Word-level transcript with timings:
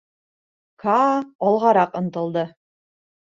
Каа 0.85 1.11
алғараҡ 1.49 1.93
ынтылды. 2.01 2.47